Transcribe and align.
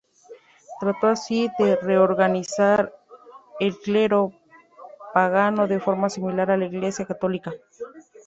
Trató 0.79 1.05
así 1.09 1.47
de 1.59 1.75
reorganizar 1.75 2.91
el 3.59 3.77
clero 3.77 4.33
pagano 5.13 5.67
de 5.67 5.79
forma 5.79 6.09
similar 6.09 6.49
a 6.49 6.57
la 6.57 6.65
Iglesia 6.65 7.05
Católica. 7.05 7.53